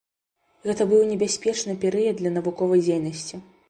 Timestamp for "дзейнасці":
2.89-3.35